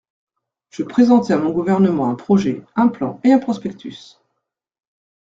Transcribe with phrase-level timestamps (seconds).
[0.71, 4.17] Je présentai à mon gouvernement un projet, un plan et un prospectus…